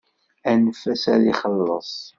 [0.49, 1.93] Anef-as ad ixelleṣ.